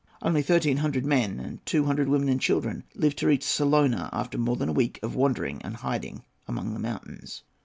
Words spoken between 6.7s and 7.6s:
the mountains.